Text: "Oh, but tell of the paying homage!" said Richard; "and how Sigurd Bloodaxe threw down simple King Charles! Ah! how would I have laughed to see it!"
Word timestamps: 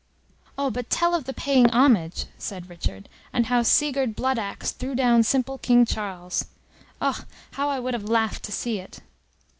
"Oh, 0.57 0.71
but 0.71 0.89
tell 0.89 1.13
of 1.13 1.25
the 1.25 1.31
paying 1.33 1.69
homage!" 1.69 2.25
said 2.39 2.71
Richard; 2.71 3.07
"and 3.31 3.45
how 3.45 3.61
Sigurd 3.61 4.15
Bloodaxe 4.15 4.71
threw 4.71 4.95
down 4.95 5.21
simple 5.21 5.59
King 5.59 5.85
Charles! 5.85 6.45
Ah! 6.99 7.23
how 7.51 7.79
would 7.79 7.93
I 7.93 7.99
have 7.99 8.09
laughed 8.09 8.41
to 8.45 8.51
see 8.51 8.79
it!" 8.79 9.01